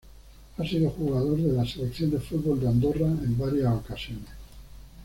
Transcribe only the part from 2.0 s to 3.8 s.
de fútbol de Andorra en varias